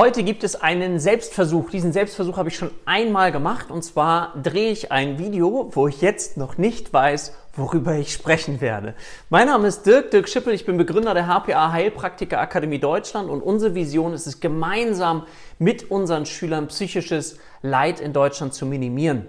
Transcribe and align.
Heute 0.00 0.22
gibt 0.22 0.44
es 0.44 0.58
einen 0.58 0.98
Selbstversuch. 0.98 1.68
Diesen 1.68 1.92
Selbstversuch 1.92 2.38
habe 2.38 2.48
ich 2.48 2.56
schon 2.56 2.70
einmal 2.86 3.32
gemacht 3.32 3.70
und 3.70 3.82
zwar 3.82 4.32
drehe 4.42 4.70
ich 4.70 4.90
ein 4.90 5.18
Video, 5.18 5.68
wo 5.72 5.88
ich 5.88 6.00
jetzt 6.00 6.38
noch 6.38 6.56
nicht 6.56 6.90
weiß, 6.90 7.34
worüber 7.52 7.96
ich 7.96 8.10
sprechen 8.10 8.62
werde. 8.62 8.94
Mein 9.28 9.48
Name 9.48 9.68
ist 9.68 9.84
Dirk, 9.84 10.10
Dirk 10.10 10.26
Schippel, 10.26 10.54
ich 10.54 10.64
bin 10.64 10.78
Begründer 10.78 11.12
der 11.12 11.26
HPA 11.26 11.72
Heilpraktiker 11.72 12.40
Akademie 12.40 12.78
Deutschland 12.78 13.28
und 13.28 13.42
unsere 13.42 13.74
Vision 13.74 14.14
ist 14.14 14.26
es, 14.26 14.40
gemeinsam 14.40 15.26
mit 15.58 15.90
unseren 15.90 16.24
Schülern 16.24 16.68
psychisches 16.68 17.36
Leid 17.60 18.00
in 18.00 18.14
Deutschland 18.14 18.54
zu 18.54 18.64
minimieren. 18.64 19.26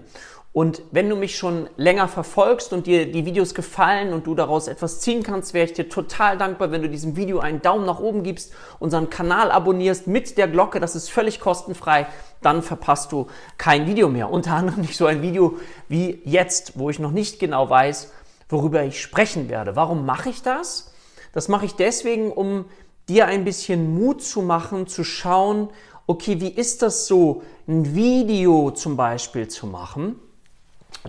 Und 0.52 0.82
wenn 0.90 1.08
du 1.08 1.16
mich 1.16 1.38
schon 1.38 1.70
länger 1.78 2.08
verfolgst 2.08 2.74
und 2.74 2.86
dir 2.86 3.10
die 3.10 3.24
Videos 3.24 3.54
gefallen 3.54 4.12
und 4.12 4.26
du 4.26 4.34
daraus 4.34 4.68
etwas 4.68 5.00
ziehen 5.00 5.22
kannst, 5.22 5.54
wäre 5.54 5.64
ich 5.64 5.72
dir 5.72 5.88
total 5.88 6.36
dankbar, 6.36 6.70
wenn 6.70 6.82
du 6.82 6.90
diesem 6.90 7.16
Video 7.16 7.38
einen 7.38 7.62
Daumen 7.62 7.86
nach 7.86 8.00
oben 8.00 8.22
gibst, 8.22 8.52
unseren 8.78 9.08
Kanal 9.08 9.50
abonnierst 9.50 10.08
mit 10.08 10.36
der 10.36 10.48
Glocke, 10.48 10.78
das 10.78 10.94
ist 10.94 11.08
völlig 11.10 11.40
kostenfrei, 11.40 12.06
dann 12.42 12.62
verpasst 12.62 13.12
du 13.12 13.28
kein 13.56 13.86
Video 13.86 14.10
mehr. 14.10 14.30
Unter 14.30 14.52
anderem 14.52 14.82
nicht 14.82 14.98
so 14.98 15.06
ein 15.06 15.22
Video 15.22 15.58
wie 15.88 16.20
jetzt, 16.24 16.78
wo 16.78 16.90
ich 16.90 16.98
noch 16.98 17.12
nicht 17.12 17.38
genau 17.38 17.70
weiß, 17.70 18.12
worüber 18.50 18.84
ich 18.84 19.00
sprechen 19.00 19.48
werde. 19.48 19.74
Warum 19.74 20.04
mache 20.04 20.28
ich 20.28 20.42
das? 20.42 20.92
Das 21.32 21.48
mache 21.48 21.64
ich 21.64 21.76
deswegen, 21.76 22.30
um 22.30 22.66
dir 23.08 23.26
ein 23.26 23.44
bisschen 23.44 23.94
Mut 23.94 24.22
zu 24.22 24.42
machen, 24.42 24.86
zu 24.86 25.02
schauen, 25.02 25.70
okay, 26.06 26.42
wie 26.42 26.50
ist 26.50 26.82
das 26.82 27.06
so, 27.06 27.42
ein 27.66 27.94
Video 27.94 28.70
zum 28.72 28.98
Beispiel 28.98 29.48
zu 29.48 29.66
machen? 29.66 30.16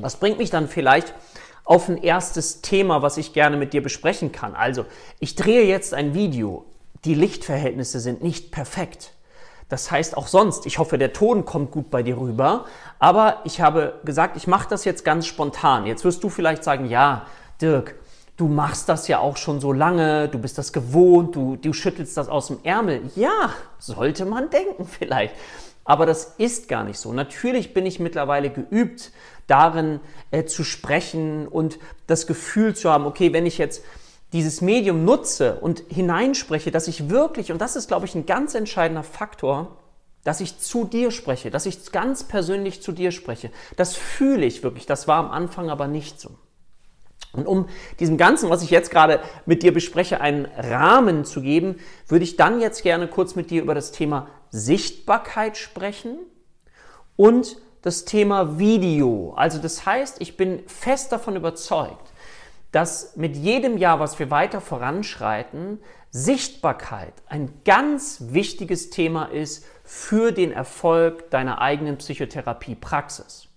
Das 0.01 0.17
bringt 0.17 0.37
mich 0.37 0.49
dann 0.49 0.67
vielleicht 0.67 1.13
auf 1.65 1.87
ein 1.87 1.97
erstes 1.97 2.61
Thema, 2.61 3.01
was 3.01 3.17
ich 3.17 3.33
gerne 3.33 3.57
mit 3.57 3.73
dir 3.73 3.81
besprechen 3.81 4.31
kann. 4.31 4.55
Also, 4.55 4.85
ich 5.19 5.35
drehe 5.35 5.63
jetzt 5.65 5.93
ein 5.93 6.13
Video. 6.13 6.65
Die 7.05 7.15
Lichtverhältnisse 7.15 7.99
sind 7.99 8.23
nicht 8.23 8.51
perfekt. 8.51 9.13
Das 9.69 9.89
heißt 9.89 10.17
auch 10.17 10.27
sonst, 10.27 10.65
ich 10.65 10.77
hoffe, 10.77 10.97
der 10.97 11.13
Ton 11.13 11.45
kommt 11.45 11.71
gut 11.71 11.89
bei 11.89 12.03
dir 12.03 12.17
rüber. 12.17 12.65
Aber 12.99 13.39
ich 13.43 13.61
habe 13.61 13.99
gesagt, 14.03 14.37
ich 14.37 14.47
mache 14.47 14.69
das 14.69 14.85
jetzt 14.85 15.05
ganz 15.05 15.25
spontan. 15.25 15.85
Jetzt 15.85 16.03
wirst 16.03 16.23
du 16.23 16.29
vielleicht 16.29 16.63
sagen, 16.63 16.85
ja, 16.85 17.25
Dirk, 17.61 17.95
du 18.37 18.47
machst 18.47 18.89
das 18.89 19.07
ja 19.07 19.19
auch 19.19 19.37
schon 19.37 19.59
so 19.59 19.71
lange, 19.71 20.27
du 20.27 20.37
bist 20.39 20.57
das 20.57 20.73
gewohnt, 20.73 21.35
du, 21.35 21.55
du 21.55 21.73
schüttelst 21.73 22.17
das 22.17 22.29
aus 22.29 22.47
dem 22.47 22.59
Ärmel. 22.63 23.01
Ja, 23.15 23.51
sollte 23.79 24.25
man 24.25 24.49
denken 24.49 24.85
vielleicht. 24.85 25.33
Aber 25.85 26.05
das 26.05 26.35
ist 26.37 26.69
gar 26.69 26.83
nicht 26.83 26.97
so. 26.97 27.11
Natürlich 27.11 27.73
bin 27.73 27.85
ich 27.85 27.99
mittlerweile 27.99 28.49
geübt, 28.49 29.11
darin 29.47 29.99
äh, 30.31 30.45
zu 30.45 30.63
sprechen 30.63 31.47
und 31.47 31.77
das 32.07 32.27
Gefühl 32.27 32.75
zu 32.75 32.89
haben, 32.89 33.05
okay, 33.05 33.33
wenn 33.33 33.45
ich 33.45 33.57
jetzt 33.57 33.83
dieses 34.31 34.61
Medium 34.61 35.05
nutze 35.05 35.55
und 35.55 35.83
hineinspreche, 35.89 36.71
dass 36.71 36.87
ich 36.87 37.09
wirklich, 37.09 37.51
und 37.51 37.59
das 37.59 37.75
ist, 37.75 37.87
glaube 37.87 38.05
ich, 38.05 38.15
ein 38.15 38.25
ganz 38.25 38.55
entscheidender 38.55 39.03
Faktor, 39.03 39.77
dass 40.23 40.39
ich 40.39 40.57
zu 40.57 40.85
dir 40.85 41.11
spreche, 41.11 41.51
dass 41.51 41.65
ich 41.65 41.91
ganz 41.91 42.23
persönlich 42.23 42.81
zu 42.81 42.93
dir 42.93 43.11
spreche. 43.11 43.51
Das 43.75 43.95
fühle 43.95 44.45
ich 44.45 44.63
wirklich. 44.63 44.85
Das 44.85 45.07
war 45.07 45.17
am 45.17 45.31
Anfang 45.31 45.69
aber 45.69 45.87
nicht 45.87 46.19
so. 46.19 46.31
Und 47.33 47.47
um 47.47 47.67
diesem 47.99 48.17
Ganzen, 48.17 48.49
was 48.49 48.63
ich 48.63 48.69
jetzt 48.69 48.89
gerade 48.89 49.19
mit 49.45 49.63
dir 49.63 49.73
bespreche, 49.73 50.21
einen 50.21 50.45
Rahmen 50.45 51.25
zu 51.25 51.41
geben, 51.41 51.75
würde 52.07 52.23
ich 52.23 52.37
dann 52.37 52.61
jetzt 52.61 52.83
gerne 52.83 53.07
kurz 53.07 53.35
mit 53.35 53.49
dir 53.49 53.61
über 53.61 53.75
das 53.75 53.91
Thema 53.91 54.27
Sichtbarkeit 54.53 55.57
sprechen 55.57 56.19
und 57.15 57.57
das 57.81 58.05
Thema 58.05 58.59
Video. 58.59 59.33
Also 59.35 59.57
das 59.57 59.85
heißt, 59.85 60.21
ich 60.21 60.37
bin 60.37 60.63
fest 60.67 61.11
davon 61.11 61.35
überzeugt, 61.35 62.13
dass 62.71 63.15
mit 63.15 63.35
jedem 63.35 63.77
Jahr, 63.77 63.99
was 63.99 64.19
wir 64.19 64.29
weiter 64.29 64.61
voranschreiten, 64.61 65.79
Sichtbarkeit 66.11 67.13
ein 67.27 67.51
ganz 67.65 68.25
wichtiges 68.29 68.91
Thema 68.91 69.25
ist 69.25 69.65
für 69.83 70.31
den 70.31 70.51
Erfolg 70.51 71.31
deiner 71.31 71.59
eigenen 71.59 71.97
Psychotherapiepraxis. 71.97 73.47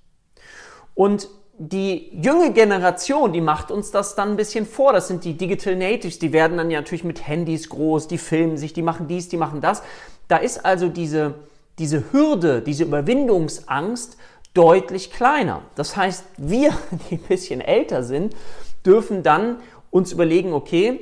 Und 0.94 1.28
die 1.58 2.10
junge 2.12 2.52
Generation, 2.52 3.32
die 3.32 3.40
macht 3.40 3.70
uns 3.70 3.90
das 3.90 4.14
dann 4.14 4.30
ein 4.30 4.36
bisschen 4.36 4.66
vor. 4.66 4.92
Das 4.92 5.08
sind 5.08 5.24
die 5.24 5.34
Digital 5.34 5.76
Natives, 5.76 6.18
die 6.18 6.32
werden 6.32 6.58
dann 6.58 6.70
ja 6.70 6.80
natürlich 6.80 7.04
mit 7.04 7.26
Handys 7.26 7.68
groß, 7.68 8.08
die 8.08 8.18
filmen 8.18 8.58
sich, 8.58 8.72
die 8.72 8.82
machen 8.82 9.08
dies, 9.08 9.28
die 9.28 9.36
machen 9.36 9.60
das. 9.60 9.82
Da 10.28 10.36
ist 10.36 10.64
also 10.64 10.88
diese, 10.88 11.34
diese 11.78 12.12
Hürde, 12.12 12.60
diese 12.60 12.84
Überwindungsangst 12.84 14.18
deutlich 14.52 15.10
kleiner. 15.10 15.62
Das 15.74 15.96
heißt, 15.96 16.24
wir, 16.36 16.76
die 17.10 17.14
ein 17.16 17.22
bisschen 17.22 17.60
älter 17.60 18.02
sind, 18.02 18.34
dürfen 18.84 19.22
dann 19.22 19.56
uns 19.90 20.12
überlegen, 20.12 20.52
okay, 20.52 21.00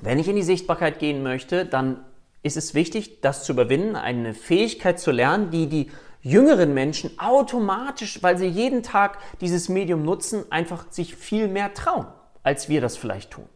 wenn 0.00 0.18
ich 0.18 0.28
in 0.28 0.36
die 0.36 0.42
Sichtbarkeit 0.42 0.98
gehen 0.98 1.22
möchte, 1.22 1.64
dann 1.64 1.98
ist 2.42 2.56
es 2.56 2.74
wichtig, 2.74 3.20
das 3.20 3.44
zu 3.44 3.52
überwinden, 3.52 3.94
eine 3.94 4.34
Fähigkeit 4.34 4.98
zu 4.98 5.12
lernen, 5.12 5.50
die 5.50 5.68
die 5.68 5.90
jüngeren 6.22 6.72
Menschen 6.72 7.18
automatisch, 7.18 8.22
weil 8.22 8.38
sie 8.38 8.46
jeden 8.46 8.82
Tag 8.82 9.18
dieses 9.40 9.68
Medium 9.68 10.04
nutzen, 10.04 10.44
einfach 10.50 10.86
sich 10.90 11.16
viel 11.16 11.48
mehr 11.48 11.74
trauen, 11.74 12.06
als 12.42 12.68
wir 12.68 12.80
das 12.80 12.96
vielleicht 12.96 13.32
tun. 13.32 13.48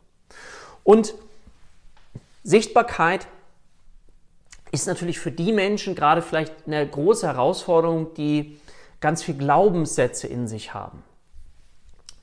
Und 0.84 1.14
Sichtbarkeit 2.42 3.26
ist 4.72 4.86
natürlich 4.86 5.18
für 5.18 5.32
die 5.32 5.52
Menschen 5.52 5.94
gerade 5.94 6.22
vielleicht 6.22 6.52
eine 6.66 6.86
große 6.86 7.26
Herausforderung, 7.26 8.14
die 8.14 8.60
ganz 9.00 9.22
viel 9.22 9.36
Glaubenssätze 9.36 10.26
in 10.26 10.48
sich 10.48 10.74
haben. 10.74 11.02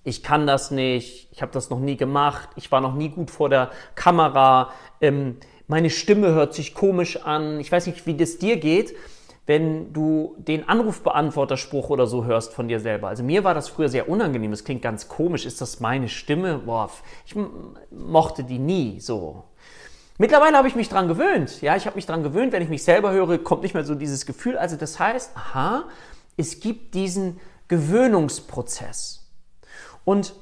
Ich 0.04 0.22
kann 0.22 0.46
das 0.46 0.70
nicht, 0.70 1.30
ich 1.32 1.42
habe 1.42 1.54
das 1.54 1.70
noch 1.70 1.80
nie 1.80 1.96
gemacht, 1.96 2.50
ich 2.58 2.72
war 2.72 2.82
noch 2.82 2.94
nie 2.94 3.10
gut 3.10 3.32
vor 3.32 3.48
der 3.50 3.72
Kamera, 3.96 4.72
ähm, 5.00 5.38
meine 5.68 5.90
Stimme 5.90 6.34
hört 6.34 6.54
sich 6.54 6.74
komisch 6.74 7.18
an, 7.24 7.62
ich 7.62 7.72
weiß 7.72 7.88
nicht, 7.88 8.06
wie 8.06 8.16
das 8.16 8.38
dir 8.38 8.58
geht, 8.58 8.94
wenn 9.46 9.92
du 9.92 10.36
den 10.38 10.70
Anrufbeantworterspruch 10.70 11.90
oder 11.90 12.08
so 12.08 12.24
hörst 12.24 12.54
von 12.54 12.68
dir 12.68 12.80
selber. 12.80 13.10
Also 13.10 13.24
mir 13.24 13.44
war 13.44 13.54
das 13.54 13.68
früher 13.68 13.90
sehr 13.90 14.08
unangenehm, 14.08 14.52
das 14.52 14.64
klingt 14.64 14.82
ganz 14.82 15.08
komisch, 15.08 15.46
ist 15.46 15.60
das 15.60 15.80
meine 15.80 16.08
Stimme? 16.08 16.60
Boah, 16.60 16.90
ich 17.26 17.36
mochte 17.92 18.44
die 18.44 18.60
nie 18.60 19.00
so. 19.02 19.44
Mittlerweile 20.18 20.58
habe 20.58 20.68
ich 20.68 20.76
mich 20.76 20.90
dran 20.90 21.08
gewöhnt. 21.08 21.62
Ja, 21.62 21.76
ich 21.76 21.86
habe 21.86 21.96
mich 21.96 22.06
dran 22.06 22.24
gewöhnt, 22.24 22.54
wenn 22.54 22.62
ich 22.62 22.70
mich 22.70 22.84
selber 22.84 23.12
höre, 23.12 23.38
kommt 23.40 23.64
nicht 23.64 23.74
mehr 23.74 23.84
so 23.84 23.96
dieses 23.96 24.26
Gefühl. 24.26 24.58
Also 24.58 24.78
das 24.78 25.00
heißt, 25.00 25.36
aha, 25.36 25.86
es 26.38 26.60
gibt 26.60 26.94
diesen 26.94 27.40
Gewöhnungsprozess. 27.68 29.28
Und 30.06 30.34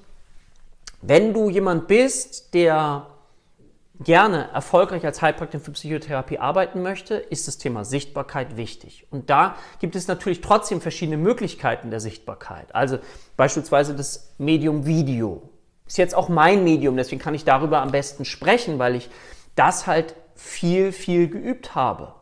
wenn 1.02 1.34
du 1.34 1.50
jemand 1.50 1.88
bist, 1.88 2.54
der 2.54 3.08
gerne 4.04 4.50
erfolgreich 4.52 5.06
als 5.06 5.22
Heilpraktiker 5.22 5.64
für 5.64 5.72
Psychotherapie 5.72 6.40
arbeiten 6.40 6.82
möchte, 6.82 7.16
ist 7.16 7.48
das 7.48 7.58
Thema 7.58 7.86
Sichtbarkeit 7.86 8.58
wichtig. 8.58 9.08
Und 9.12 9.30
da 9.30 9.56
gibt 9.80 9.96
es 9.96 10.08
natürlich 10.08 10.42
trotzdem 10.42 10.82
verschiedene 10.82 11.18
Möglichkeiten 11.18 11.92
der 11.92 12.00
Sichtbarkeit. 12.00 12.74
Also 12.74 13.00
beispielsweise 13.38 13.96
das 13.96 14.34
Medium 14.38 14.86
Video. 14.86 15.50
Ist 15.86 15.98
jetzt 15.98 16.16
auch 16.16 16.30
mein 16.30 16.64
Medium, 16.64 16.96
deswegen 16.96 17.22
kann 17.22 17.34
ich 17.34 17.44
darüber 17.44 17.82
am 17.82 17.92
besten 17.92 18.26
sprechen, 18.26 18.80
weil 18.80 18.96
ich 18.96 19.10
das 19.56 19.88
halt 19.88 20.16
viel, 20.36 20.92
viel 20.92 21.28
geübt 21.28 21.76
habe. 21.76 22.14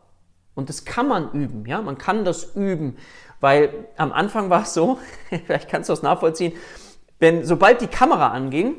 Und 0.54 0.68
das 0.68 0.84
kann 0.84 1.08
man 1.08 1.30
üben, 1.32 1.64
ja, 1.66 1.80
man 1.80 1.96
kann 1.96 2.24
das 2.24 2.56
üben, 2.56 2.96
weil 3.40 3.86
am 3.96 4.12
Anfang 4.12 4.50
war 4.50 4.62
es 4.62 4.74
so, 4.74 4.98
vielleicht 5.46 5.68
kannst 5.68 5.88
du 5.88 5.92
das 5.92 6.02
nachvollziehen, 6.02 6.52
wenn 7.18 7.44
sobald 7.44 7.80
die 7.80 7.86
Kamera 7.86 8.28
anging, 8.28 8.74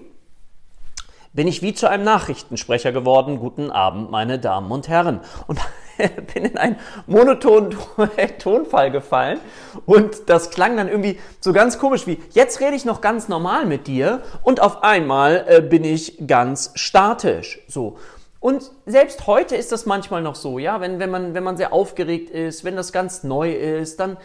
bin 1.33 1.47
ich 1.47 1.61
wie 1.61 1.73
zu 1.73 1.89
einem 1.89 2.03
Nachrichtensprecher 2.03 2.91
geworden. 2.91 3.39
Guten 3.39 3.71
Abend, 3.71 4.11
meine 4.11 4.39
Damen 4.39 4.71
und 4.71 4.87
Herren. 4.87 5.21
Und 5.47 5.59
bin 6.33 6.45
in 6.45 6.57
einen 6.57 6.77
monotonen 7.07 7.77
Tonfall 8.39 8.91
gefallen 8.91 9.39
und 9.85 10.29
das 10.29 10.49
klang 10.49 10.77
dann 10.77 10.87
irgendwie 10.87 11.19
so 11.39 11.53
ganz 11.53 11.77
komisch 11.79 12.07
wie, 12.07 12.19
jetzt 12.31 12.59
rede 12.59 12.75
ich 12.75 12.85
noch 12.85 13.01
ganz 13.01 13.27
normal 13.27 13.65
mit 13.65 13.87
dir 13.87 14.21
und 14.43 14.61
auf 14.61 14.83
einmal 14.83 15.45
äh, 15.47 15.61
bin 15.61 15.83
ich 15.83 16.27
ganz 16.27 16.71
statisch. 16.75 17.59
So. 17.67 17.97
Und 18.39 18.71
selbst 18.85 19.27
heute 19.27 19.55
ist 19.55 19.71
das 19.71 19.85
manchmal 19.85 20.21
noch 20.21 20.35
so, 20.35 20.57
ja, 20.57 20.81
wenn, 20.81 20.99
wenn, 20.99 21.11
man, 21.11 21.33
wenn 21.35 21.43
man 21.43 21.57
sehr 21.57 21.73
aufgeregt 21.73 22.31
ist, 22.31 22.63
wenn 22.63 22.75
das 22.75 22.91
ganz 22.91 23.23
neu 23.23 23.51
ist, 23.51 23.99
dann, 23.99 24.17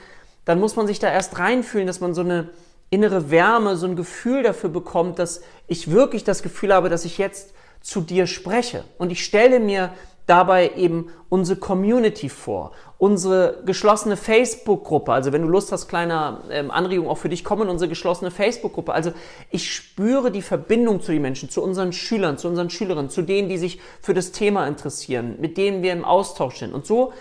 dann 0.46 0.58
muss 0.58 0.76
man 0.76 0.86
sich 0.86 0.98
da 0.98 1.12
erst 1.12 1.38
reinfühlen, 1.38 1.86
dass 1.86 2.00
man 2.00 2.14
so 2.14 2.22
eine, 2.22 2.48
innere 2.90 3.30
Wärme, 3.30 3.76
so 3.76 3.86
ein 3.86 3.96
Gefühl 3.96 4.42
dafür 4.42 4.70
bekommt, 4.70 5.18
dass 5.18 5.42
ich 5.66 5.90
wirklich 5.90 6.24
das 6.24 6.42
Gefühl 6.42 6.72
habe, 6.72 6.88
dass 6.88 7.04
ich 7.04 7.18
jetzt 7.18 7.54
zu 7.80 8.00
dir 8.00 8.26
spreche. 8.26 8.84
Und 8.98 9.10
ich 9.10 9.24
stelle 9.24 9.60
mir 9.60 9.92
dabei 10.26 10.72
eben 10.76 11.08
unsere 11.28 11.58
Community 11.58 12.28
vor, 12.28 12.72
unsere 12.98 13.62
geschlossene 13.64 14.16
Facebook-Gruppe. 14.16 15.12
Also 15.12 15.32
wenn 15.32 15.42
du 15.42 15.48
Lust 15.48 15.70
hast, 15.70 15.86
kleine 15.88 16.40
ähm, 16.50 16.70
Anregung 16.70 17.08
auch 17.08 17.18
für 17.18 17.28
dich, 17.28 17.44
kommen 17.44 17.68
unsere 17.68 17.88
geschlossene 17.88 18.30
Facebook-Gruppe. 18.30 18.92
Also 18.92 19.12
ich 19.50 19.72
spüre 19.72 20.32
die 20.32 20.42
Verbindung 20.42 21.00
zu 21.00 21.12
den 21.12 21.22
Menschen, 21.22 21.48
zu 21.48 21.62
unseren 21.62 21.92
Schülern, 21.92 22.38
zu 22.38 22.48
unseren 22.48 22.70
Schülerinnen, 22.70 23.08
zu 23.10 23.22
denen, 23.22 23.48
die 23.48 23.58
sich 23.58 23.80
für 24.00 24.14
das 24.14 24.32
Thema 24.32 24.66
interessieren, 24.66 25.36
mit 25.40 25.56
denen 25.56 25.82
wir 25.82 25.92
im 25.92 26.04
Austausch 26.04 26.58
sind. 26.58 26.74
Und 26.74 26.86
so 26.86 27.12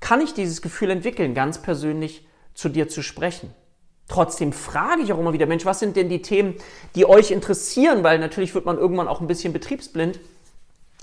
kann 0.00 0.20
ich 0.20 0.34
dieses 0.34 0.60
Gefühl 0.62 0.90
entwickeln, 0.90 1.34
ganz 1.34 1.62
persönlich 1.62 2.26
zu 2.54 2.68
dir 2.68 2.88
zu 2.88 3.02
sprechen. 3.02 3.54
Trotzdem 4.10 4.52
frage 4.52 5.02
ich 5.02 5.12
auch 5.12 5.20
immer 5.20 5.32
wieder, 5.32 5.46
Mensch, 5.46 5.64
was 5.64 5.78
sind 5.78 5.94
denn 5.94 6.08
die 6.08 6.20
Themen, 6.20 6.56
die 6.96 7.06
euch 7.06 7.30
interessieren? 7.30 8.02
Weil 8.02 8.18
natürlich 8.18 8.56
wird 8.56 8.66
man 8.66 8.76
irgendwann 8.76 9.06
auch 9.06 9.20
ein 9.20 9.28
bisschen 9.28 9.52
betriebsblind. 9.52 10.18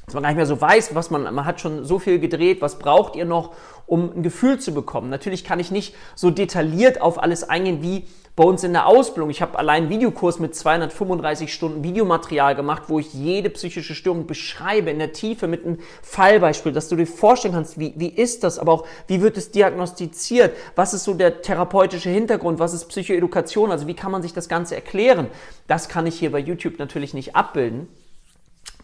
Dass 0.07 0.13
man 0.13 0.23
gar 0.23 0.29
nicht 0.29 0.37
mehr 0.37 0.45
so 0.45 0.61
weiß, 0.61 0.95
was 0.95 1.09
man, 1.09 1.23
man 1.35 1.43
hat 1.43 1.59
schon 1.59 1.83
so 1.83 1.99
viel 1.99 2.17
gedreht, 2.17 2.61
was 2.61 2.79
braucht 2.79 3.17
ihr 3.17 3.25
noch, 3.25 3.51
um 3.85 4.09
ein 4.15 4.23
Gefühl 4.23 4.57
zu 4.57 4.73
bekommen. 4.73 5.09
Natürlich 5.09 5.43
kann 5.43 5.59
ich 5.59 5.69
nicht 5.69 5.95
so 6.15 6.29
detailliert 6.31 7.01
auf 7.01 7.21
alles 7.21 7.43
eingehen 7.43 7.81
wie 7.81 8.05
bei 8.37 8.45
uns 8.45 8.63
in 8.63 8.71
der 8.71 8.87
Ausbildung. 8.87 9.29
Ich 9.29 9.41
habe 9.41 9.59
allein 9.59 9.83
einen 9.83 9.89
Videokurs 9.89 10.39
mit 10.39 10.55
235 10.55 11.53
Stunden 11.53 11.83
Videomaterial 11.83 12.55
gemacht, 12.55 12.83
wo 12.87 12.99
ich 12.99 13.13
jede 13.13 13.49
psychische 13.49 13.95
Störung 13.95 14.27
beschreibe 14.27 14.91
in 14.91 14.99
der 14.99 15.11
Tiefe 15.11 15.49
mit 15.49 15.65
einem 15.65 15.79
Fallbeispiel, 16.01 16.71
dass 16.71 16.87
du 16.87 16.95
dir 16.95 17.05
vorstellen 17.05 17.55
kannst, 17.55 17.77
wie, 17.77 17.93
wie 17.97 18.07
ist 18.07 18.45
das, 18.45 18.59
aber 18.59 18.71
auch 18.71 18.87
wie 19.07 19.21
wird 19.21 19.35
es 19.35 19.51
diagnostiziert, 19.51 20.55
was 20.77 20.93
ist 20.93 21.03
so 21.03 21.15
der 21.15 21.41
therapeutische 21.41 22.09
Hintergrund, 22.09 22.59
was 22.59 22.73
ist 22.73 22.85
Psychoedukation, 22.85 23.71
also 23.71 23.87
wie 23.87 23.93
kann 23.93 24.13
man 24.13 24.21
sich 24.21 24.31
das 24.31 24.47
Ganze 24.47 24.75
erklären. 24.75 25.27
Das 25.67 25.89
kann 25.89 26.07
ich 26.07 26.17
hier 26.17 26.31
bei 26.31 26.39
YouTube 26.39 26.79
natürlich 26.79 27.13
nicht 27.13 27.35
abbilden. 27.35 27.89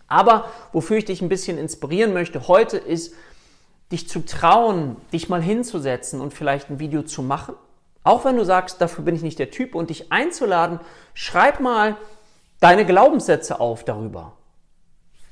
Aber 0.07 0.45
wofür 0.71 0.97
ich 0.97 1.05
dich 1.05 1.21
ein 1.21 1.29
bisschen 1.29 1.57
inspirieren 1.57 2.13
möchte 2.13 2.47
heute 2.47 2.77
ist, 2.77 3.13
dich 3.91 4.07
zu 4.07 4.25
trauen, 4.25 4.97
dich 5.11 5.29
mal 5.29 5.41
hinzusetzen 5.41 6.21
und 6.21 6.33
vielleicht 6.33 6.69
ein 6.69 6.79
Video 6.79 7.03
zu 7.03 7.21
machen 7.21 7.55
auch 8.03 8.25
wenn 8.25 8.35
du 8.35 8.43
sagst, 8.43 8.81
dafür 8.81 9.03
bin 9.03 9.15
ich 9.15 9.21
nicht 9.21 9.39
der 9.39 9.49
Typ 9.49 9.75
und 9.75 9.89
dich 9.89 10.11
einzuladen, 10.11 10.79
schreib 11.13 11.59
mal 11.59 11.97
deine 12.59 12.85
Glaubenssätze 12.85 13.59
auf 13.59 13.85
darüber. 13.85 14.33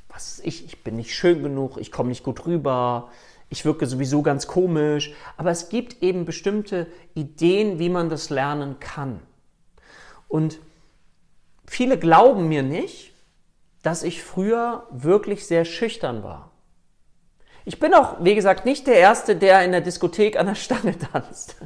Was 0.10 0.40
ich, 0.40 0.66
ich 0.66 0.84
bin 0.84 0.96
nicht 0.96 1.14
schön 1.14 1.44
genug, 1.44 1.78
ich 1.78 1.92
komme 1.92 2.10
nicht 2.10 2.24
gut 2.24 2.46
rüber, 2.46 3.10
ich 3.50 3.66
wirke 3.66 3.86
sowieso 3.86 4.22
ganz 4.22 4.48
komisch, 4.48 5.14
aber 5.36 5.52
es 5.52 5.68
gibt 5.68 6.02
eben 6.02 6.24
bestimmte 6.24 6.88
Ideen, 7.14 7.80
wie 7.80 7.90
man 7.90 8.10
das 8.10 8.30
lernen 8.30 8.80
kann. 8.80 9.20
Und 10.30 10.60
viele 11.66 11.98
glauben 11.98 12.48
mir 12.48 12.64
nicht, 12.64 13.14
dass 13.82 14.04
ich 14.04 14.24
früher 14.24 14.88
wirklich 14.92 15.48
sehr 15.48 15.66
schüchtern 15.66 16.24
war. 16.24 16.52
Ich 17.64 17.80
bin 17.80 17.94
auch, 17.94 18.18
wie 18.22 18.34
gesagt, 18.36 18.66
nicht 18.66 18.88
der 18.88 18.96
Erste, 18.96 19.36
der 19.36 19.64
in 19.64 19.72
der 19.72 19.82
Diskothek 19.82 20.38
an 20.38 20.48
der 20.48 20.56
Stange 20.56 20.98
tanzt. 21.14 21.58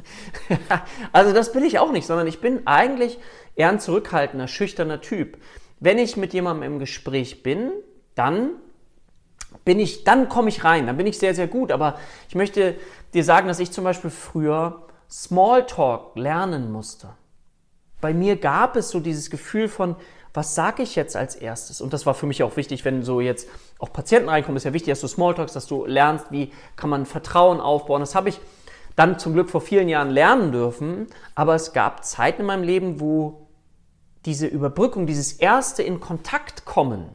also 1.12 1.32
das 1.32 1.52
bin 1.52 1.64
ich 1.64 1.78
auch 1.78 1.92
nicht, 1.92 2.06
sondern 2.06 2.26
ich 2.26 2.40
bin 2.40 2.66
eigentlich 2.66 3.18
eher 3.54 3.70
ein 3.70 3.80
zurückhaltender, 3.80 4.48
schüchterner 4.48 5.00
Typ. 5.00 5.38
Wenn 5.80 5.98
ich 5.98 6.16
mit 6.16 6.34
jemandem 6.34 6.74
im 6.74 6.78
Gespräch 6.78 7.42
bin, 7.42 7.72
dann 8.14 8.50
bin 9.64 9.80
ich, 9.80 10.04
dann 10.04 10.28
komme 10.28 10.48
ich 10.48 10.64
rein, 10.64 10.86
dann 10.86 10.96
bin 10.96 11.06
ich 11.06 11.18
sehr, 11.18 11.34
sehr 11.34 11.46
gut. 11.46 11.72
Aber 11.72 11.98
ich 12.28 12.34
möchte 12.34 12.76
dir 13.14 13.24
sagen, 13.24 13.48
dass 13.48 13.58
ich 13.58 13.72
zum 13.72 13.84
Beispiel 13.84 14.10
früher 14.10 14.86
Smalltalk 15.10 16.16
lernen 16.16 16.70
musste. 16.70 17.08
Bei 18.00 18.12
mir 18.12 18.36
gab 18.36 18.76
es 18.76 18.90
so 18.90 19.00
dieses 19.00 19.30
Gefühl 19.30 19.68
von, 19.68 19.96
was 20.36 20.54
sage 20.54 20.82
ich 20.82 20.94
jetzt 20.94 21.16
als 21.16 21.34
erstes? 21.34 21.80
Und 21.80 21.92
das 21.92 22.06
war 22.06 22.14
für 22.14 22.26
mich 22.26 22.42
auch 22.42 22.56
wichtig, 22.56 22.84
wenn 22.84 23.02
so 23.02 23.20
jetzt 23.20 23.48
auch 23.78 23.92
Patienten 23.92 24.28
reinkommen, 24.28 24.56
ist 24.56 24.64
ja 24.64 24.72
wichtig, 24.72 24.92
dass 24.92 25.00
du 25.00 25.08
Smalltalks, 25.08 25.52
dass 25.52 25.66
du 25.66 25.86
lernst, 25.86 26.26
wie 26.30 26.52
kann 26.76 26.90
man 26.90 27.06
Vertrauen 27.06 27.60
aufbauen. 27.60 28.00
Das 28.00 28.14
habe 28.14 28.28
ich 28.28 28.40
dann 28.94 29.18
zum 29.18 29.34
Glück 29.34 29.50
vor 29.50 29.60
vielen 29.60 29.88
Jahren 29.88 30.10
lernen 30.10 30.52
dürfen, 30.52 31.06
aber 31.34 31.54
es 31.54 31.72
gab 31.72 32.04
Zeiten 32.04 32.42
in 32.42 32.46
meinem 32.46 32.62
Leben, 32.62 33.00
wo 33.00 33.46
diese 34.24 34.46
Überbrückung, 34.46 35.06
dieses 35.06 35.32
erste 35.32 35.82
in 35.82 36.00
Kontakt 36.00 36.64
kommen, 36.64 37.08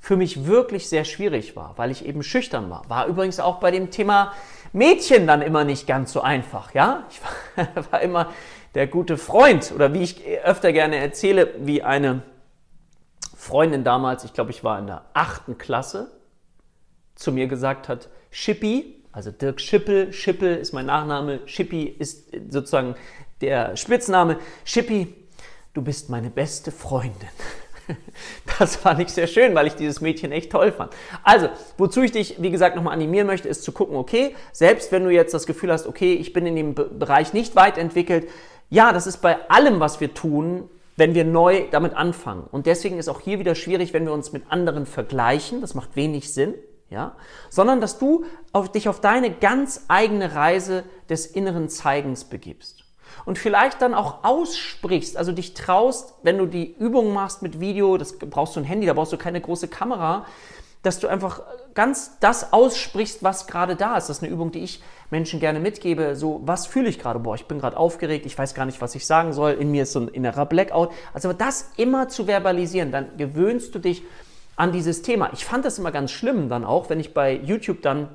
für 0.00 0.16
mich 0.16 0.46
wirklich 0.46 0.88
sehr 0.88 1.04
schwierig 1.04 1.56
war, 1.56 1.74
weil 1.76 1.90
ich 1.90 2.06
eben 2.06 2.22
schüchtern 2.22 2.70
war. 2.70 2.88
War 2.88 3.06
übrigens 3.06 3.40
auch 3.40 3.58
bei 3.58 3.72
dem 3.72 3.90
Thema 3.90 4.32
Mädchen 4.72 5.26
dann 5.26 5.42
immer 5.42 5.64
nicht 5.64 5.86
ganz 5.86 6.12
so 6.12 6.20
einfach, 6.20 6.74
ja? 6.74 7.04
Ich 7.10 7.20
war, 7.22 7.84
war 7.90 8.00
immer 8.02 8.30
der 8.76 8.86
gute 8.86 9.16
Freund 9.16 9.72
oder 9.74 9.94
wie 9.94 10.02
ich 10.02 10.22
öfter 10.44 10.70
gerne 10.70 10.96
erzähle, 10.96 11.54
wie 11.60 11.82
eine 11.82 12.20
Freundin 13.34 13.84
damals, 13.84 14.22
ich 14.24 14.34
glaube, 14.34 14.50
ich 14.50 14.64
war 14.64 14.78
in 14.78 14.86
der 14.86 15.06
achten 15.14 15.56
Klasse, 15.56 16.10
zu 17.14 17.32
mir 17.32 17.46
gesagt 17.46 17.88
hat, 17.88 18.10
Schippi, 18.30 19.02
also 19.12 19.30
Dirk 19.30 19.62
Schippel, 19.62 20.12
Schippel 20.12 20.56
ist 20.58 20.74
mein 20.74 20.84
Nachname, 20.84 21.40
Schippi 21.46 21.84
ist 21.84 22.28
sozusagen 22.50 22.96
der 23.40 23.78
Spitzname, 23.78 24.36
Schippi, 24.66 25.14
du 25.72 25.80
bist 25.80 26.10
meine 26.10 26.28
beste 26.28 26.70
Freundin. 26.70 27.30
Das 28.58 28.84
war 28.84 28.94
nicht 28.94 29.10
sehr 29.10 29.26
schön, 29.26 29.54
weil 29.54 29.66
ich 29.66 29.74
dieses 29.74 30.00
Mädchen 30.00 30.32
echt 30.32 30.50
toll 30.50 30.72
fand. 30.72 30.92
Also, 31.22 31.50
wozu 31.76 32.00
ich 32.02 32.10
dich, 32.10 32.36
wie 32.40 32.50
gesagt, 32.50 32.74
nochmal 32.74 32.94
animieren 32.94 33.26
möchte, 33.26 33.48
ist 33.48 33.62
zu 33.62 33.70
gucken, 33.70 33.96
okay, 33.96 34.34
selbst 34.50 34.90
wenn 34.92 35.04
du 35.04 35.10
jetzt 35.10 35.34
das 35.34 35.46
Gefühl 35.46 35.70
hast, 35.70 35.86
okay, 35.86 36.14
ich 36.14 36.32
bin 36.32 36.46
in 36.46 36.56
dem 36.56 36.74
Bereich 36.74 37.32
nicht 37.32 37.54
weit 37.54 37.76
entwickelt, 37.78 38.28
ja, 38.70 38.92
das 38.92 39.06
ist 39.06 39.18
bei 39.18 39.48
allem, 39.48 39.80
was 39.80 40.00
wir 40.00 40.14
tun, 40.14 40.68
wenn 40.96 41.14
wir 41.14 41.24
neu 41.24 41.64
damit 41.70 41.94
anfangen. 41.94 42.44
Und 42.50 42.66
deswegen 42.66 42.98
ist 42.98 43.08
auch 43.08 43.20
hier 43.20 43.38
wieder 43.38 43.54
schwierig, 43.54 43.92
wenn 43.92 44.06
wir 44.06 44.12
uns 44.12 44.32
mit 44.32 44.50
anderen 44.50 44.86
vergleichen. 44.86 45.60
Das 45.60 45.74
macht 45.74 45.94
wenig 45.94 46.32
Sinn. 46.32 46.54
Ja, 46.88 47.16
sondern 47.50 47.80
dass 47.80 47.98
du 47.98 48.26
auf, 48.52 48.70
dich 48.70 48.88
auf 48.88 49.00
deine 49.00 49.32
ganz 49.32 49.86
eigene 49.88 50.36
Reise 50.36 50.84
des 51.08 51.26
inneren 51.26 51.68
Zeigens 51.68 52.22
begibst. 52.22 52.84
Und 53.24 53.38
vielleicht 53.38 53.82
dann 53.82 53.92
auch 53.92 54.22
aussprichst, 54.22 55.16
also 55.16 55.32
dich 55.32 55.54
traust, 55.54 56.14
wenn 56.22 56.38
du 56.38 56.46
die 56.46 56.76
Übung 56.76 57.12
machst 57.12 57.42
mit 57.42 57.58
Video, 57.58 57.96
das 57.96 58.18
brauchst 58.18 58.54
du 58.54 58.60
ein 58.60 58.64
Handy, 58.64 58.86
da 58.86 58.92
brauchst 58.92 59.12
du 59.12 59.16
keine 59.16 59.40
große 59.40 59.66
Kamera, 59.66 60.26
dass 60.82 61.00
du 61.00 61.08
einfach 61.08 61.42
ganz 61.76 62.18
das 62.18 62.52
aussprichst, 62.52 63.22
was 63.22 63.46
gerade 63.46 63.76
da 63.76 63.96
ist. 63.96 64.08
Das 64.08 64.18
ist 64.18 64.24
eine 64.24 64.32
Übung, 64.32 64.50
die 64.50 64.64
ich 64.64 64.82
Menschen 65.10 65.38
gerne 65.38 65.60
mitgebe. 65.60 66.16
So, 66.16 66.40
was 66.44 66.66
fühle 66.66 66.88
ich 66.88 66.98
gerade? 66.98 67.20
Boah, 67.20 67.36
ich 67.36 67.46
bin 67.46 67.60
gerade 67.60 67.76
aufgeregt, 67.76 68.26
ich 68.26 68.36
weiß 68.36 68.54
gar 68.54 68.66
nicht, 68.66 68.80
was 68.80 68.96
ich 68.96 69.06
sagen 69.06 69.32
soll. 69.32 69.52
In 69.52 69.70
mir 69.70 69.84
ist 69.84 69.92
so 69.92 70.00
ein 70.00 70.08
innerer 70.08 70.46
Blackout. 70.46 70.90
Also 71.14 71.32
das 71.32 71.70
immer 71.76 72.08
zu 72.08 72.26
verbalisieren, 72.26 72.90
dann 72.90 73.16
gewöhnst 73.16 73.72
du 73.74 73.78
dich 73.78 74.02
an 74.56 74.72
dieses 74.72 75.02
Thema. 75.02 75.30
Ich 75.32 75.44
fand 75.44 75.64
das 75.64 75.78
immer 75.78 75.92
ganz 75.92 76.10
schlimm 76.10 76.48
dann 76.48 76.64
auch, 76.64 76.90
wenn 76.90 76.98
ich 76.98 77.14
bei 77.14 77.32
YouTube 77.32 77.82
dann 77.82 78.08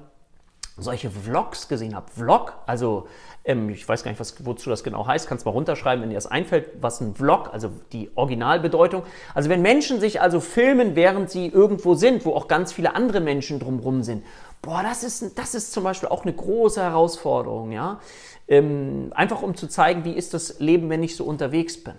solche 0.81 1.09
Vlogs 1.09 1.67
gesehen 1.67 1.95
habe. 1.95 2.09
Vlog, 2.11 2.53
also 2.65 3.07
ähm, 3.43 3.69
ich 3.69 3.87
weiß 3.87 4.03
gar 4.03 4.11
nicht, 4.11 4.19
was, 4.19 4.45
wozu 4.45 4.69
das 4.69 4.83
genau 4.83 5.07
heißt, 5.07 5.27
kannst 5.27 5.45
mal 5.45 5.51
runterschreiben, 5.51 6.01
wenn 6.03 6.09
dir 6.09 6.15
das 6.15 6.27
einfällt, 6.27 6.67
was 6.81 7.01
ein 7.01 7.15
Vlog, 7.15 7.49
also 7.51 7.71
die 7.91 8.11
Originalbedeutung. 8.15 9.03
Also 9.33 9.49
wenn 9.49 9.61
Menschen 9.61 9.99
sich 9.99 10.21
also 10.21 10.39
filmen, 10.39 10.95
während 10.95 11.29
sie 11.29 11.47
irgendwo 11.47 11.95
sind, 11.95 12.25
wo 12.25 12.33
auch 12.33 12.47
ganz 12.47 12.71
viele 12.73 12.95
andere 12.95 13.19
Menschen 13.19 13.59
drumherum 13.59 14.03
sind. 14.03 14.23
Boah, 14.61 14.83
das 14.83 15.03
ist, 15.03 15.37
das 15.37 15.55
ist 15.55 15.73
zum 15.73 15.83
Beispiel 15.83 16.09
auch 16.09 16.23
eine 16.23 16.33
große 16.33 16.81
Herausforderung, 16.81 17.71
ja. 17.71 17.99
Ähm, 18.47 19.11
einfach 19.15 19.41
um 19.41 19.55
zu 19.55 19.67
zeigen, 19.67 20.03
wie 20.03 20.13
ist 20.13 20.33
das 20.33 20.59
Leben, 20.59 20.89
wenn 20.89 21.01
ich 21.03 21.15
so 21.15 21.23
unterwegs 21.23 21.83
bin. 21.83 21.95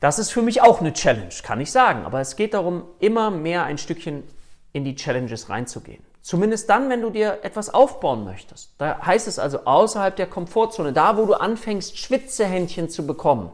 Das 0.00 0.18
ist 0.18 0.30
für 0.30 0.42
mich 0.42 0.60
auch 0.60 0.80
eine 0.80 0.92
Challenge, 0.92 1.34
kann 1.42 1.60
ich 1.60 1.70
sagen. 1.70 2.04
Aber 2.04 2.20
es 2.20 2.36
geht 2.36 2.54
darum, 2.54 2.82
immer 2.98 3.30
mehr 3.30 3.64
ein 3.64 3.78
Stückchen 3.78 4.24
in 4.72 4.84
die 4.84 4.94
Challenges 4.94 5.48
reinzugehen. 5.48 6.04
Zumindest 6.26 6.68
dann, 6.68 6.90
wenn 6.90 7.02
du 7.02 7.10
dir 7.10 7.38
etwas 7.42 7.72
aufbauen 7.72 8.24
möchtest. 8.24 8.72
Da 8.78 8.98
heißt 9.00 9.28
es 9.28 9.38
also 9.38 9.60
außerhalb 9.64 10.16
der 10.16 10.26
Komfortzone, 10.26 10.92
da 10.92 11.16
wo 11.16 11.24
du 11.24 11.34
anfängst, 11.34 11.96
Schwitzehändchen 11.96 12.88
zu 12.88 13.06
bekommen. 13.06 13.52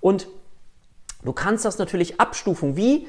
Und 0.00 0.26
du 1.22 1.32
kannst 1.32 1.64
das 1.64 1.78
natürlich 1.78 2.20
abstufen, 2.20 2.76
wie 2.76 3.06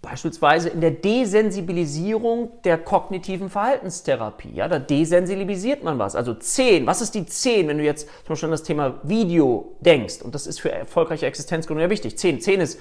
beispielsweise 0.00 0.68
in 0.68 0.80
der 0.80 0.92
Desensibilisierung 0.92 2.52
der 2.62 2.78
kognitiven 2.78 3.50
Verhaltenstherapie. 3.50 4.52
Ja, 4.54 4.68
da 4.68 4.78
desensibilisiert 4.78 5.82
man 5.82 5.98
was. 5.98 6.14
Also 6.14 6.34
10. 6.34 6.86
Was 6.86 7.00
ist 7.00 7.16
die 7.16 7.26
10, 7.26 7.66
wenn 7.66 7.78
du 7.78 7.84
jetzt 7.84 8.06
zum 8.06 8.28
Beispiel 8.28 8.46
an 8.46 8.52
das 8.52 8.62
Thema 8.62 9.00
Video 9.02 9.74
denkst? 9.80 10.22
Und 10.22 10.36
das 10.36 10.46
ist 10.46 10.60
für 10.60 10.70
erfolgreiche 10.70 11.26
Existenzgründe 11.26 11.82
ja 11.82 11.90
wichtig. 11.90 12.16
10. 12.16 12.40
10 12.40 12.60
ist 12.60 12.78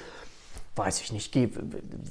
weiß 0.76 1.02
ich 1.02 1.12
nicht, 1.12 1.36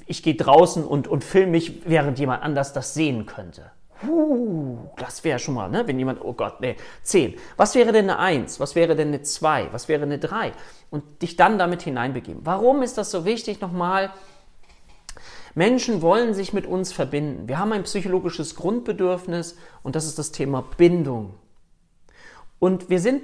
ich 0.06 0.22
gehe 0.22 0.34
draußen 0.34 0.84
und, 0.84 1.08
und 1.08 1.24
filme 1.24 1.52
mich, 1.52 1.82
während 1.84 2.18
jemand 2.18 2.42
anders 2.42 2.72
das 2.72 2.94
sehen 2.94 3.26
könnte. 3.26 3.70
Uh, 4.06 4.78
das 4.96 5.22
wäre 5.22 5.38
schon 5.38 5.54
mal, 5.54 5.68
ne? 5.68 5.86
wenn 5.86 5.98
jemand, 5.98 6.20
oh 6.24 6.32
Gott, 6.32 6.60
nee, 6.60 6.76
10. 7.02 7.34
Was 7.56 7.74
wäre 7.74 7.92
denn 7.92 8.10
eine 8.10 8.18
1? 8.18 8.58
Was 8.58 8.74
wäre 8.74 8.96
denn 8.96 9.08
eine 9.08 9.22
2? 9.22 9.68
Was 9.72 9.88
wäre 9.88 10.02
eine 10.02 10.18
3? 10.18 10.52
Und 10.90 11.22
dich 11.22 11.36
dann 11.36 11.58
damit 11.58 11.82
hineinbegeben. 11.82 12.44
Warum 12.44 12.82
ist 12.82 12.98
das 12.98 13.12
so 13.12 13.24
wichtig? 13.24 13.60
Nochmal, 13.60 14.10
Menschen 15.54 16.02
wollen 16.02 16.34
sich 16.34 16.52
mit 16.52 16.66
uns 16.66 16.92
verbinden. 16.92 17.46
Wir 17.46 17.58
haben 17.58 17.72
ein 17.72 17.84
psychologisches 17.84 18.56
Grundbedürfnis 18.56 19.56
und 19.82 19.94
das 19.94 20.06
ist 20.06 20.18
das 20.18 20.32
Thema 20.32 20.64
Bindung. 20.76 21.34
Und 22.58 22.90
wir 22.90 23.00
sind 23.00 23.22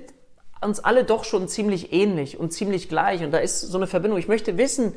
uns 0.60 0.80
alle 0.80 1.04
doch 1.04 1.24
schon 1.24 1.48
ziemlich 1.48 1.92
ähnlich 1.92 2.38
und 2.38 2.52
ziemlich 2.52 2.88
gleich 2.88 3.22
und 3.22 3.32
da 3.32 3.38
ist 3.38 3.60
so 3.60 3.78
eine 3.78 3.86
Verbindung. 3.86 4.18
Ich 4.18 4.28
möchte 4.28 4.58
wissen, 4.58 4.94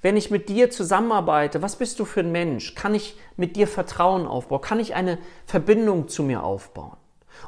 wenn 0.00 0.16
ich 0.16 0.30
mit 0.30 0.48
dir 0.48 0.70
zusammenarbeite, 0.70 1.60
was 1.62 1.76
bist 1.76 1.98
du 1.98 2.04
für 2.04 2.20
ein 2.20 2.30
Mensch? 2.32 2.74
Kann 2.74 2.94
ich 2.94 3.16
mit 3.36 3.56
dir 3.56 3.66
Vertrauen 3.66 4.26
aufbauen? 4.26 4.60
Kann 4.60 4.80
ich 4.80 4.94
eine 4.94 5.18
Verbindung 5.46 6.08
zu 6.08 6.22
mir 6.22 6.44
aufbauen? 6.44 6.96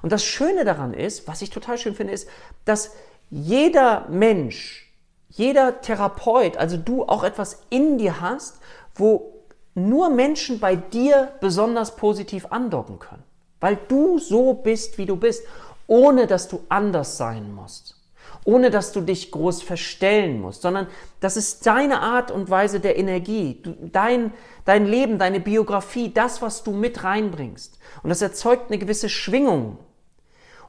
Und 0.03 0.13
das 0.13 0.25
Schöne 0.25 0.65
daran 0.65 0.95
ist, 0.95 1.29
was 1.29 1.43
ich 1.43 1.51
total 1.51 1.79
schön 1.79 1.95
finde, 1.95 2.13
ist, 2.13 2.29
dass 2.65 2.93
jeder 3.31 4.07
Mensch, 4.09 4.93
jeder 5.29 5.81
Therapeut, 5.81 6.57
also 6.57 6.77
du 6.77 7.05
auch 7.05 7.23
etwas 7.23 7.63
in 7.71 7.99
dir 7.99 8.21
hast, 8.21 8.61
wo 8.95 9.45
nur 9.75 10.11
Menschen 10.11 10.59
bei 10.59 10.75
dir 10.75 11.33
besonders 11.41 11.95
positiv 11.95 12.47
andocken 12.51 12.99
können. 12.99 13.23
Weil 13.61 13.79
du 13.89 14.19
so 14.19 14.55
bist, 14.55 14.99
wie 14.99 15.07
du 15.07 15.17
bist, 15.17 15.45
ohne 15.87 16.27
dass 16.27 16.49
du 16.49 16.65
anders 16.69 17.17
sein 17.17 17.53
musst. 17.53 18.00
Ohne 18.45 18.71
dass 18.71 18.93
du 18.93 19.01
dich 19.01 19.31
groß 19.31 19.63
verstellen 19.63 20.41
musst, 20.41 20.63
sondern 20.63 20.87
das 21.21 21.37
ist 21.37 21.67
deine 21.67 22.01
Art 22.01 22.31
und 22.31 22.49
Weise 22.49 22.81
der 22.81 22.99
Energie, 22.99 23.63
dein, 23.93 24.33
dein 24.65 24.87
Leben, 24.87 25.19
deine 25.19 25.41
Biografie, 25.41 26.13
das, 26.13 26.41
was 26.41 26.63
du 26.63 26.73
mit 26.73 27.05
reinbringst. 27.05 27.79
Und 28.03 28.11
das 28.11 28.23
erzeugt 28.23 28.71
eine 28.71 28.79
gewisse 28.79 29.09
Schwingung. 29.09 29.79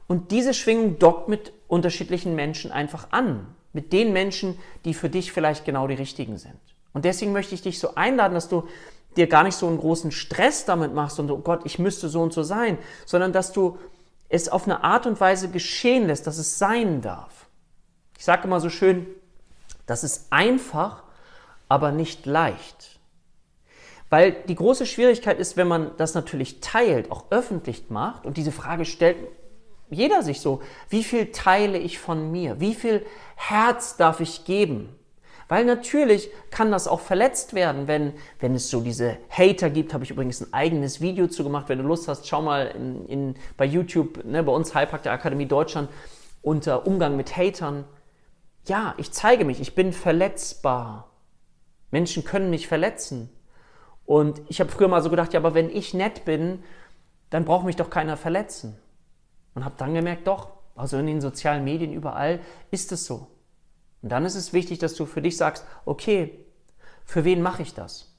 Und 0.06 0.30
diese 0.30 0.52
Schwingung 0.52 0.98
dockt 0.98 1.28
mit 1.28 1.52
unterschiedlichen 1.68 2.34
Menschen 2.34 2.70
einfach 2.72 3.08
an. 3.10 3.46
Mit 3.72 3.92
den 3.94 4.12
Menschen, 4.12 4.58
die 4.84 4.92
für 4.92 5.08
dich 5.08 5.32
vielleicht 5.32 5.64
genau 5.64 5.86
die 5.86 5.94
richtigen 5.94 6.36
sind. 6.36 6.58
Und 6.92 7.06
deswegen 7.06 7.32
möchte 7.32 7.54
ich 7.54 7.62
dich 7.62 7.78
so 7.78 7.94
einladen, 7.94 8.34
dass 8.34 8.48
du 8.48 8.64
dir 9.16 9.26
gar 9.26 9.44
nicht 9.44 9.56
so 9.56 9.66
einen 9.66 9.78
großen 9.78 10.10
Stress 10.10 10.64
damit 10.64 10.94
machst 10.94 11.18
und 11.18 11.30
oh 11.30 11.38
Gott, 11.38 11.62
ich 11.64 11.78
müsste 11.78 12.08
so 12.08 12.22
und 12.22 12.32
so 12.32 12.42
sein, 12.42 12.78
sondern 13.04 13.32
dass 13.32 13.52
du 13.52 13.78
es 14.28 14.48
auf 14.48 14.64
eine 14.64 14.82
Art 14.84 15.06
und 15.06 15.20
Weise 15.20 15.50
geschehen 15.50 16.06
lässt, 16.06 16.26
dass 16.26 16.38
es 16.38 16.58
sein 16.58 17.02
darf. 17.02 17.41
Ich 18.22 18.26
sage 18.26 18.44
immer 18.44 18.60
so 18.60 18.70
schön, 18.70 19.08
das 19.86 20.04
ist 20.04 20.28
einfach, 20.30 21.02
aber 21.68 21.90
nicht 21.90 22.24
leicht. 22.24 23.00
Weil 24.10 24.30
die 24.46 24.54
große 24.54 24.86
Schwierigkeit 24.86 25.40
ist, 25.40 25.56
wenn 25.56 25.66
man 25.66 25.90
das 25.96 26.14
natürlich 26.14 26.60
teilt, 26.60 27.10
auch 27.10 27.24
öffentlich 27.30 27.90
macht 27.90 28.24
und 28.24 28.36
diese 28.36 28.52
Frage 28.52 28.84
stellt 28.84 29.16
jeder 29.90 30.22
sich 30.22 30.40
so, 30.40 30.62
wie 30.88 31.02
viel 31.02 31.32
teile 31.32 31.78
ich 31.78 31.98
von 31.98 32.30
mir? 32.30 32.60
Wie 32.60 32.76
viel 32.76 33.04
Herz 33.34 33.96
darf 33.96 34.20
ich 34.20 34.44
geben? 34.44 34.94
Weil 35.48 35.64
natürlich 35.64 36.30
kann 36.52 36.70
das 36.70 36.86
auch 36.86 37.00
verletzt 37.00 37.54
werden, 37.54 37.88
wenn, 37.88 38.12
wenn 38.38 38.54
es 38.54 38.70
so 38.70 38.82
diese 38.82 39.16
Hater 39.30 39.68
gibt. 39.68 39.94
Habe 39.94 40.04
ich 40.04 40.12
übrigens 40.12 40.42
ein 40.42 40.52
eigenes 40.52 41.00
Video 41.00 41.26
zu 41.26 41.42
gemacht. 41.42 41.68
Wenn 41.68 41.78
du 41.78 41.84
Lust 41.84 42.06
hast, 42.06 42.28
schau 42.28 42.40
mal 42.40 42.68
in, 42.68 43.06
in, 43.06 43.34
bei 43.56 43.64
YouTube, 43.64 44.24
ne, 44.24 44.44
bei 44.44 44.52
uns 44.52 44.76
Heilpraktiker 44.76 45.12
Akademie 45.12 45.46
Deutschland 45.46 45.90
unter 46.40 46.86
Umgang 46.86 47.16
mit 47.16 47.36
Hatern. 47.36 47.84
Ja, 48.64 48.94
ich 48.96 49.10
zeige 49.12 49.44
mich, 49.44 49.60
ich 49.60 49.74
bin 49.74 49.92
verletzbar. 49.92 51.10
Menschen 51.90 52.24
können 52.24 52.50
mich 52.50 52.68
verletzen. 52.68 53.28
Und 54.06 54.40
ich 54.48 54.60
habe 54.60 54.70
früher 54.70 54.88
mal 54.88 55.02
so 55.02 55.10
gedacht, 55.10 55.32
ja, 55.32 55.40
aber 55.40 55.54
wenn 55.54 55.70
ich 55.70 55.94
nett 55.94 56.24
bin, 56.24 56.62
dann 57.30 57.44
braucht 57.44 57.64
mich 57.64 57.76
doch 57.76 57.90
keiner 57.90 58.16
verletzen. 58.16 58.78
Und 59.54 59.64
habe 59.64 59.74
dann 59.78 59.94
gemerkt, 59.94 60.26
doch, 60.26 60.50
also 60.74 60.96
in 60.98 61.06
den 61.06 61.20
sozialen 61.20 61.64
Medien 61.64 61.92
überall 61.92 62.40
ist 62.70 62.92
es 62.92 63.04
so. 63.04 63.28
Und 64.00 64.10
dann 64.10 64.24
ist 64.24 64.34
es 64.34 64.52
wichtig, 64.52 64.78
dass 64.78 64.94
du 64.94 65.06
für 65.06 65.22
dich 65.22 65.36
sagst, 65.36 65.64
okay, 65.84 66.44
für 67.04 67.24
wen 67.24 67.42
mache 67.42 67.62
ich 67.62 67.74
das? 67.74 68.16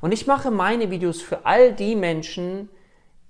Und 0.00 0.12
ich 0.12 0.26
mache 0.26 0.50
meine 0.50 0.90
Videos 0.90 1.20
für 1.20 1.44
all 1.46 1.72
die 1.72 1.96
Menschen, 1.96 2.68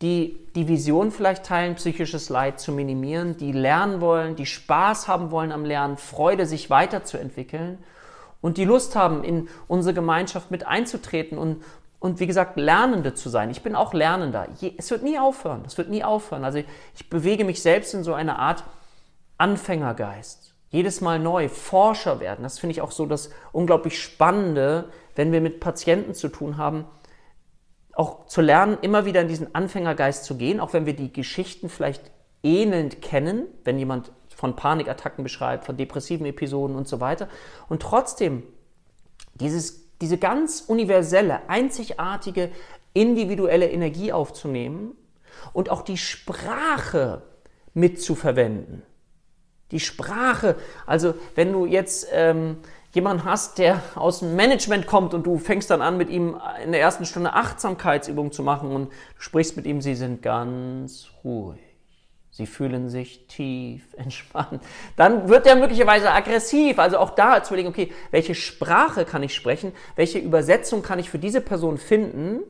die 0.02 0.40
die 0.54 0.66
Vision 0.66 1.12
vielleicht 1.12 1.44
teilen, 1.44 1.76
psychisches 1.76 2.28
Leid 2.28 2.58
zu 2.58 2.72
minimieren, 2.72 3.36
die 3.36 3.52
lernen 3.52 4.00
wollen, 4.00 4.34
die 4.34 4.46
Spaß 4.46 5.06
haben 5.06 5.30
wollen 5.30 5.52
am 5.52 5.64
Lernen, 5.64 5.96
Freude, 5.96 6.46
sich 6.46 6.70
weiterzuentwickeln 6.70 7.78
und 8.40 8.56
die 8.56 8.64
Lust 8.64 8.96
haben, 8.96 9.22
in 9.22 9.48
unsere 9.68 9.94
Gemeinschaft 9.94 10.50
mit 10.50 10.66
einzutreten 10.66 11.38
und, 11.38 11.62
und 12.00 12.18
wie 12.18 12.26
gesagt, 12.26 12.56
Lernende 12.58 13.14
zu 13.14 13.28
sein. 13.28 13.50
Ich 13.50 13.62
bin 13.62 13.76
auch 13.76 13.94
Lernender. 13.94 14.48
Es 14.76 14.90
wird 14.90 15.02
nie 15.02 15.18
aufhören. 15.18 15.62
Es 15.66 15.78
wird 15.78 15.90
nie 15.90 16.02
aufhören. 16.02 16.44
Also 16.44 16.58
ich 16.96 17.10
bewege 17.10 17.44
mich 17.44 17.62
selbst 17.62 17.94
in 17.94 18.02
so 18.02 18.14
eine 18.14 18.38
Art 18.38 18.64
Anfängergeist 19.38 20.50
jedes 20.70 21.00
Mal 21.00 21.18
neu 21.18 21.48
Forscher 21.48 22.20
werden. 22.20 22.42
Das 22.44 22.60
finde 22.60 22.72
ich 22.72 22.80
auch 22.80 22.92
so 22.92 23.04
das 23.04 23.30
unglaublich 23.52 24.00
Spannende, 24.00 24.88
wenn 25.16 25.32
wir 25.32 25.40
mit 25.40 25.58
Patienten 25.58 26.14
zu 26.14 26.28
tun 26.28 26.56
haben, 26.56 26.84
auch 28.00 28.24
zu 28.24 28.40
lernen, 28.40 28.78
immer 28.80 29.04
wieder 29.04 29.20
in 29.20 29.28
diesen 29.28 29.54
Anfängergeist 29.54 30.24
zu 30.24 30.38
gehen, 30.38 30.58
auch 30.58 30.72
wenn 30.72 30.86
wir 30.86 30.96
die 30.96 31.12
Geschichten 31.12 31.68
vielleicht 31.68 32.10
ähnelnd 32.42 33.02
kennen, 33.02 33.46
wenn 33.64 33.78
jemand 33.78 34.10
von 34.34 34.56
Panikattacken 34.56 35.22
beschreibt, 35.22 35.66
von 35.66 35.76
depressiven 35.76 36.24
Episoden 36.24 36.76
und 36.76 36.88
so 36.88 37.00
weiter. 37.00 37.28
Und 37.68 37.82
trotzdem 37.82 38.42
dieses, 39.34 39.98
diese 39.98 40.16
ganz 40.16 40.62
universelle, 40.66 41.46
einzigartige, 41.50 42.50
individuelle 42.94 43.70
Energie 43.70 44.14
aufzunehmen 44.14 44.92
und 45.52 45.68
auch 45.68 45.82
die 45.82 45.98
Sprache 45.98 47.20
mitzuverwenden. 47.74 48.82
Die 49.72 49.80
Sprache. 49.80 50.56
Also 50.86 51.12
wenn 51.34 51.52
du 51.52 51.66
jetzt 51.66 52.08
ähm, 52.12 52.56
jemanden 52.92 53.24
hast, 53.24 53.58
der 53.58 53.82
aus 53.94 54.20
dem 54.20 54.36
Management 54.36 54.86
kommt 54.86 55.14
und 55.14 55.26
du 55.26 55.38
fängst 55.38 55.70
dann 55.70 55.82
an, 55.82 55.96
mit 55.96 56.10
ihm 56.10 56.40
in 56.64 56.72
der 56.72 56.80
ersten 56.80 57.04
Stunde 57.04 57.32
Achtsamkeitsübungen 57.34 58.32
zu 58.32 58.42
machen 58.42 58.72
und 58.72 58.88
du 58.88 59.20
sprichst 59.20 59.56
mit 59.56 59.66
ihm, 59.66 59.80
sie 59.80 59.94
sind 59.94 60.22
ganz 60.22 61.08
ruhig. 61.24 61.60
Sie 62.32 62.46
fühlen 62.46 62.88
sich 62.88 63.26
tief 63.26 63.92
entspannt. 63.96 64.62
Dann 64.96 65.28
wird 65.28 65.46
er 65.46 65.56
möglicherweise 65.56 66.10
aggressiv. 66.12 66.78
Also 66.78 66.98
auch 66.98 67.10
da 67.10 67.42
zu 67.42 67.54
überlegen, 67.54 67.68
okay, 67.68 67.92
welche 68.10 68.34
Sprache 68.34 69.04
kann 69.04 69.22
ich 69.22 69.34
sprechen? 69.34 69.72
Welche 69.96 70.18
Übersetzung 70.18 70.82
kann 70.82 70.98
ich 70.98 71.10
für 71.10 71.18
diese 71.18 71.40
Person 71.40 71.78
finden? 71.78 72.42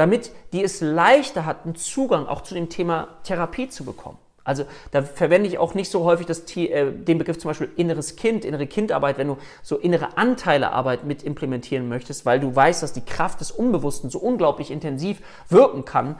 damit 0.00 0.30
die 0.52 0.62
es 0.62 0.80
leichter 0.80 1.44
hat, 1.44 1.64
einen 1.64 1.74
Zugang 1.74 2.26
auch 2.26 2.42
zu 2.42 2.54
dem 2.54 2.68
Thema 2.68 3.18
Therapie 3.22 3.68
zu 3.68 3.84
bekommen. 3.84 4.18
Also 4.44 4.64
da 4.90 5.02
verwende 5.02 5.48
ich 5.48 5.58
auch 5.58 5.74
nicht 5.74 5.90
so 5.90 6.04
häufig 6.04 6.26
das, 6.26 6.44
äh, 6.56 6.90
den 6.92 7.18
Begriff 7.18 7.38
zum 7.38 7.50
Beispiel 7.50 7.70
inneres 7.76 8.16
Kind, 8.16 8.44
innere 8.44 8.66
Kindarbeit, 8.66 9.18
wenn 9.18 9.28
du 9.28 9.36
so 9.62 9.76
innere 9.76 10.16
Anteilearbeit 10.16 11.04
mit 11.04 11.22
implementieren 11.22 11.88
möchtest, 11.88 12.24
weil 12.24 12.40
du 12.40 12.54
weißt, 12.54 12.82
dass 12.82 12.92
die 12.92 13.04
Kraft 13.04 13.40
des 13.40 13.50
Unbewussten 13.50 14.10
so 14.10 14.18
unglaublich 14.18 14.70
intensiv 14.70 15.20
wirken 15.48 15.84
kann, 15.84 16.16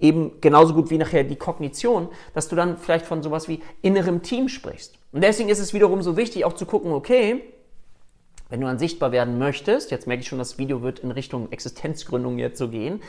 eben 0.00 0.40
genauso 0.40 0.74
gut 0.74 0.90
wie 0.90 0.98
nachher 0.98 1.24
die 1.24 1.36
Kognition, 1.36 2.08
dass 2.34 2.48
du 2.48 2.56
dann 2.56 2.76
vielleicht 2.76 3.06
von 3.06 3.22
sowas 3.22 3.48
wie 3.48 3.62
innerem 3.82 4.22
Team 4.22 4.48
sprichst. 4.48 4.98
Und 5.12 5.22
deswegen 5.22 5.48
ist 5.48 5.60
es 5.60 5.72
wiederum 5.72 6.02
so 6.02 6.16
wichtig, 6.16 6.44
auch 6.44 6.54
zu 6.54 6.66
gucken, 6.66 6.92
okay, 6.92 7.42
wenn 8.50 8.60
du 8.60 8.66
dann 8.66 8.78
sichtbar 8.78 9.12
werden 9.12 9.38
möchtest, 9.38 9.90
jetzt 9.90 10.06
merke 10.06 10.22
ich 10.22 10.28
schon, 10.28 10.38
das 10.38 10.58
Video 10.58 10.82
wird 10.82 10.98
in 10.98 11.10
Richtung 11.10 11.50
Existenzgründung 11.50 12.38
jetzt 12.38 12.58
so 12.58 12.68
gehen, 12.68 13.00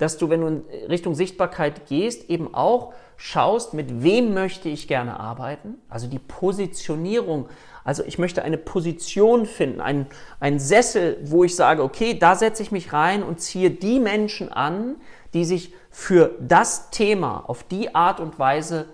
dass 0.00 0.16
du, 0.16 0.30
wenn 0.30 0.40
du 0.40 0.46
in 0.46 0.64
Richtung 0.88 1.14
Sichtbarkeit 1.14 1.86
gehst, 1.86 2.30
eben 2.30 2.54
auch 2.54 2.94
schaust, 3.16 3.74
mit 3.74 4.02
wem 4.02 4.32
möchte 4.32 4.70
ich 4.70 4.88
gerne 4.88 5.20
arbeiten. 5.20 5.74
Also 5.90 6.06
die 6.06 6.18
Positionierung. 6.18 7.48
Also 7.84 8.02
ich 8.04 8.18
möchte 8.18 8.42
eine 8.42 8.56
Position 8.56 9.44
finden, 9.44 9.82
einen, 9.82 10.06
einen 10.40 10.58
Sessel, 10.58 11.18
wo 11.24 11.44
ich 11.44 11.54
sage, 11.54 11.82
okay, 11.82 12.18
da 12.18 12.34
setze 12.34 12.62
ich 12.62 12.72
mich 12.72 12.94
rein 12.94 13.22
und 13.22 13.40
ziehe 13.40 13.70
die 13.70 14.00
Menschen 14.00 14.50
an, 14.50 14.96
die 15.34 15.44
sich 15.44 15.74
für 15.90 16.34
das 16.40 16.90
Thema 16.90 17.44
auf 17.46 17.62
die 17.62 17.94
Art 17.94 18.20
und 18.20 18.38
Weise 18.38 18.86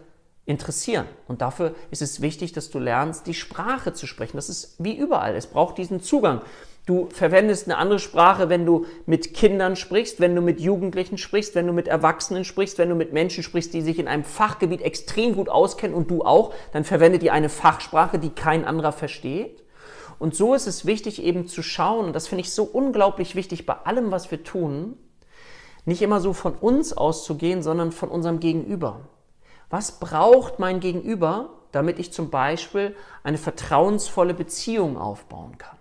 interessieren. 0.44 1.06
Und 1.28 1.40
dafür 1.40 1.74
ist 1.92 2.02
es 2.02 2.20
wichtig, 2.20 2.52
dass 2.52 2.70
du 2.70 2.80
lernst, 2.80 3.28
die 3.28 3.34
Sprache 3.34 3.92
zu 3.92 4.08
sprechen. 4.08 4.36
Das 4.36 4.48
ist 4.48 4.74
wie 4.78 4.96
überall. 4.96 5.36
Es 5.36 5.46
braucht 5.46 5.78
diesen 5.78 6.00
Zugang. 6.00 6.40
Du 6.86 7.08
verwendest 7.10 7.66
eine 7.66 7.78
andere 7.78 7.98
Sprache, 7.98 8.48
wenn 8.48 8.64
du 8.64 8.86
mit 9.06 9.34
Kindern 9.34 9.74
sprichst, 9.74 10.20
wenn 10.20 10.36
du 10.36 10.40
mit 10.40 10.60
Jugendlichen 10.60 11.18
sprichst, 11.18 11.56
wenn 11.56 11.66
du 11.66 11.72
mit 11.72 11.88
Erwachsenen 11.88 12.44
sprichst, 12.44 12.78
wenn 12.78 12.88
du 12.88 12.94
mit 12.94 13.12
Menschen 13.12 13.42
sprichst, 13.42 13.74
die 13.74 13.82
sich 13.82 13.98
in 13.98 14.06
einem 14.06 14.22
Fachgebiet 14.22 14.82
extrem 14.82 15.34
gut 15.34 15.48
auskennen 15.48 15.96
und 15.96 16.08
du 16.12 16.22
auch, 16.22 16.54
dann 16.72 16.84
verwendet 16.84 17.24
ihr 17.24 17.32
eine 17.32 17.48
Fachsprache, 17.48 18.20
die 18.20 18.30
kein 18.30 18.64
anderer 18.64 18.92
versteht. 18.92 19.64
Und 20.20 20.36
so 20.36 20.54
ist 20.54 20.68
es 20.68 20.86
wichtig 20.86 21.20
eben 21.20 21.48
zu 21.48 21.60
schauen, 21.60 22.06
und 22.06 22.12
das 22.12 22.28
finde 22.28 22.42
ich 22.42 22.52
so 22.52 22.62
unglaublich 22.62 23.34
wichtig 23.34 23.66
bei 23.66 23.74
allem, 23.74 24.12
was 24.12 24.30
wir 24.30 24.44
tun, 24.44 24.96
nicht 25.86 26.02
immer 26.02 26.20
so 26.20 26.32
von 26.32 26.54
uns 26.54 26.92
auszugehen, 26.92 27.64
sondern 27.64 27.90
von 27.90 28.10
unserem 28.10 28.38
Gegenüber. 28.38 29.00
Was 29.70 29.98
braucht 29.98 30.60
mein 30.60 30.78
Gegenüber, 30.78 31.50
damit 31.72 31.98
ich 31.98 32.12
zum 32.12 32.30
Beispiel 32.30 32.94
eine 33.24 33.38
vertrauensvolle 33.38 34.34
Beziehung 34.34 34.96
aufbauen 34.96 35.58
kann? 35.58 35.76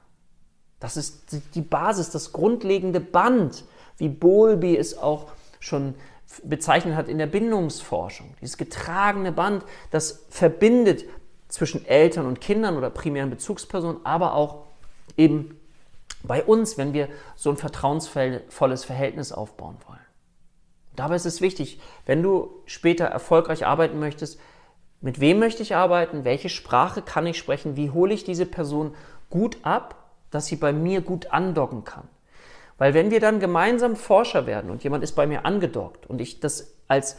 Das 0.79 0.98
ist 0.98 1.38
die 1.55 1.62
Basis, 1.62 2.10
das 2.10 2.32
grundlegende 2.32 3.00
Band, 3.00 3.63
wie 3.98 4.10
Bowlby 4.10 4.77
es 4.77 4.98
auch 4.98 5.27
schon 5.60 5.96
bezeichnet 6.44 6.96
hat 6.96 7.08
in 7.08 7.17
der 7.17 7.27
Bindungsforschung. 7.27 8.34
Dieses 8.41 8.58
getragene 8.58 9.32
Band, 9.32 9.63
das 9.91 10.25
verbindet 10.29 11.05
zwischen 11.48 11.86
Eltern 11.86 12.25
und 12.25 12.41
Kindern 12.41 12.77
oder 12.77 12.89
primären 12.89 13.29
Bezugspersonen, 13.29 14.05
aber 14.05 14.34
auch 14.34 14.63
eben 15.15 15.60
bei 16.24 16.44
uns, 16.44 16.77
wenn 16.77 16.94
wir 16.94 17.08
so 17.36 17.51
ein 17.51 17.58
vertrauensvolles 17.58 18.84
Verhältnis 18.84 19.32
aufbauen 19.32 19.77
wollen. 19.88 20.00
Dabei 20.96 21.15
ist 21.15 21.25
es 21.25 21.41
wichtig, 21.41 21.79
wenn 22.05 22.24
du 22.24 22.63
später 22.65 23.05
erfolgreich 23.05 23.65
arbeiten 23.65 24.00
möchtest, 24.00 24.39
mit 25.01 25.20
wem 25.20 25.39
möchte 25.39 25.62
ich 25.62 25.75
arbeiten, 25.75 26.24
welche 26.24 26.50
Sprache 26.50 27.01
kann 27.01 27.27
ich 27.27 27.38
sprechen, 27.38 27.75
wie 27.75 27.91
hole 27.91 28.13
ich 28.13 28.24
diese 28.24 28.46
Person 28.46 28.96
gut 29.29 29.58
ab 29.62 30.05
dass 30.32 30.48
sie 30.48 30.55
bei 30.55 30.74
mir 30.74 31.01
gut 31.01 31.32
andocken 31.32 31.84
kann. 31.84 32.08
Weil 32.77 32.94
wenn 32.94 33.12
wir 33.12 33.20
dann 33.20 33.39
gemeinsam 33.39 33.96
Forscher 33.96 34.46
werden 34.46 34.70
und 34.70 34.84
jemand 34.84 35.03
ist 35.03 35.13
bei 35.13 35.27
mir 35.27 35.46
angedockt 35.46 36.08
und 36.08 36.20
ich 36.20 36.39
das 36.39 36.75
als 36.88 37.17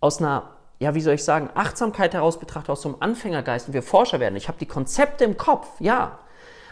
aus 0.00 0.18
einer, 0.18 0.56
ja, 0.78 0.94
wie 0.94 1.00
soll 1.00 1.14
ich 1.14 1.24
sagen, 1.24 1.50
Achtsamkeit 1.54 2.14
heraus 2.14 2.40
betrachte, 2.40 2.72
aus 2.72 2.82
so 2.82 2.88
einem 2.88 2.98
Anfängergeist 3.00 3.68
und 3.68 3.74
wir 3.74 3.82
Forscher 3.82 4.18
werden, 4.18 4.36
ich 4.36 4.48
habe 4.48 4.58
die 4.58 4.66
Konzepte 4.66 5.24
im 5.24 5.36
Kopf, 5.36 5.68
ja, 5.78 6.18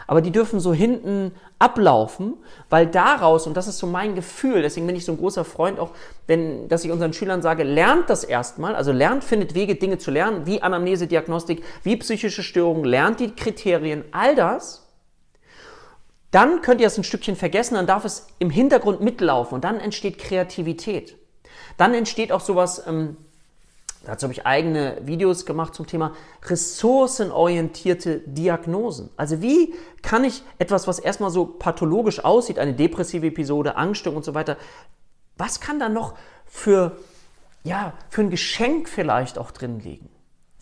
aber 0.09 0.21
die 0.21 0.31
dürfen 0.31 0.59
so 0.59 0.73
hinten 0.73 1.33
ablaufen, 1.59 2.33
weil 2.67 2.87
daraus, 2.87 3.45
und 3.45 3.55
das 3.55 3.67
ist 3.67 3.77
so 3.77 3.85
mein 3.85 4.15
Gefühl, 4.15 4.63
deswegen 4.63 4.87
bin 4.87 4.95
ich 4.95 5.05
so 5.05 5.11
ein 5.11 5.19
großer 5.19 5.45
Freund 5.45 5.77
auch, 5.77 5.91
wenn, 6.25 6.67
dass 6.67 6.83
ich 6.83 6.91
unseren 6.91 7.13
Schülern 7.13 7.43
sage, 7.43 7.63
lernt 7.63 8.09
das 8.09 8.23
erstmal, 8.23 8.75
also 8.75 8.91
lernt, 8.91 9.23
findet 9.23 9.53
Wege, 9.53 9.75
Dinge 9.75 9.99
zu 9.99 10.09
lernen, 10.09 10.47
wie 10.47 10.63
Anamnese, 10.63 11.05
Diagnostik, 11.05 11.63
wie 11.83 11.95
psychische 11.97 12.41
Störungen, 12.41 12.85
lernt 12.85 13.19
die 13.19 13.35
Kriterien, 13.35 14.03
all 14.11 14.35
das. 14.35 14.88
Dann 16.31 16.61
könnt 16.61 16.81
ihr 16.81 16.87
es 16.87 16.97
ein 16.97 17.03
Stückchen 17.03 17.35
vergessen, 17.35 17.75
dann 17.75 17.87
darf 17.87 18.05
es 18.05 18.27
im 18.37 18.49
Hintergrund 18.49 19.01
mitlaufen 19.01 19.55
und 19.55 19.63
dann 19.63 19.79
entsteht 19.79 20.19
Kreativität. 20.19 21.17
Dann 21.77 21.93
entsteht 21.93 22.31
auch 22.31 22.41
sowas, 22.41 22.83
ähm, 22.85 23.17
Dazu 24.05 24.23
habe 24.23 24.33
ich 24.33 24.45
eigene 24.45 24.97
Videos 25.03 25.45
gemacht 25.45 25.75
zum 25.75 25.85
Thema 25.85 26.13
ressourcenorientierte 26.45 28.19
Diagnosen. 28.25 29.09
Also 29.17 29.41
wie 29.41 29.75
kann 30.01 30.23
ich 30.23 30.41
etwas, 30.57 30.87
was 30.87 30.99
erstmal 30.99 31.31
so 31.31 31.45
pathologisch 31.45 32.23
aussieht, 32.23 32.59
eine 32.59 32.73
depressive 32.73 33.27
Episode, 33.27 33.75
Angststörung 33.75 34.17
und 34.17 34.23
so 34.23 34.33
weiter, 34.33 34.55
was 35.37 35.59
kann 35.59 35.79
da 35.79 35.89
noch 35.89 36.15
für, 36.45 36.97
ja, 37.63 37.93
für 38.09 38.21
ein 38.21 38.29
Geschenk 38.29 38.87
vielleicht 38.87 39.37
auch 39.37 39.51
drin 39.51 39.81
liegen? 39.81 40.09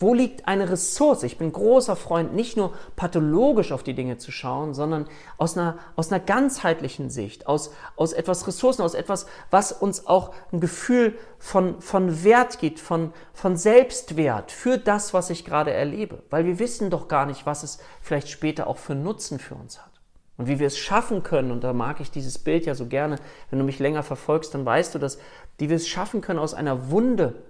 Wo 0.00 0.14
liegt 0.14 0.46
eine 0.46 0.70
Ressource? 0.70 1.24
Ich 1.24 1.38
bin 1.38 1.50
großer 1.50 1.96
Freund, 1.96 2.32
nicht 2.32 2.56
nur 2.56 2.72
pathologisch 2.94 3.72
auf 3.72 3.82
die 3.82 3.94
Dinge 3.94 4.16
zu 4.16 4.30
schauen, 4.30 4.72
sondern 4.72 5.08
aus 5.38 5.58
einer, 5.58 5.76
aus 5.96 6.12
einer 6.12 6.20
ganzheitlichen 6.20 7.10
Sicht, 7.10 7.48
aus, 7.48 7.72
aus 7.96 8.12
etwas 8.12 8.46
Ressourcen, 8.46 8.82
aus 8.82 8.94
etwas, 8.94 9.26
was 9.50 9.72
uns 9.72 10.06
auch 10.06 10.32
ein 10.52 10.60
Gefühl 10.60 11.18
von, 11.38 11.80
von 11.80 12.22
Wert 12.22 12.60
gibt, 12.60 12.78
von, 12.78 13.12
von 13.32 13.56
Selbstwert 13.56 14.52
für 14.52 14.78
das, 14.78 15.14
was 15.14 15.30
ich 15.30 15.44
gerade 15.44 15.72
erlebe. 15.72 16.22
Weil 16.30 16.46
wir 16.46 16.60
wissen 16.60 16.90
doch 16.90 17.08
gar 17.08 17.26
nicht, 17.26 17.44
was 17.44 17.64
es 17.64 17.78
vielleicht 18.00 18.28
später 18.28 18.68
auch 18.68 18.78
für 18.78 18.94
Nutzen 18.94 19.40
für 19.40 19.56
uns 19.56 19.80
hat. 19.80 19.90
Und 20.36 20.46
wie 20.46 20.60
wir 20.60 20.68
es 20.68 20.78
schaffen 20.78 21.24
können, 21.24 21.50
und 21.50 21.64
da 21.64 21.72
mag 21.72 21.98
ich 21.98 22.12
dieses 22.12 22.38
Bild 22.38 22.64
ja 22.66 22.76
so 22.76 22.86
gerne, 22.86 23.16
wenn 23.50 23.58
du 23.58 23.64
mich 23.64 23.80
länger 23.80 24.04
verfolgst, 24.04 24.54
dann 24.54 24.64
weißt 24.64 24.94
du 24.94 25.00
das, 25.00 25.18
wie 25.58 25.68
wir 25.68 25.76
es 25.76 25.88
schaffen 25.88 26.20
können, 26.20 26.38
aus 26.38 26.54
einer 26.54 26.92
Wunde 26.92 27.42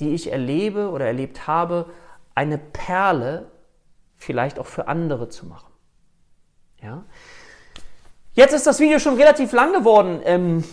die 0.00 0.14
ich 0.14 0.32
erlebe 0.32 0.90
oder 0.90 1.06
erlebt 1.06 1.46
habe, 1.46 1.86
eine 2.34 2.58
Perle 2.58 3.50
vielleicht 4.16 4.58
auch 4.58 4.66
für 4.66 4.88
andere 4.88 5.28
zu 5.28 5.46
machen. 5.46 5.72
Ja? 6.82 7.04
Jetzt 8.32 8.52
ist 8.52 8.66
das 8.66 8.80
Video 8.80 8.98
schon 8.98 9.14
relativ 9.14 9.52
lang 9.52 9.72
geworden. 9.72 10.20
Ähm, 10.24 10.64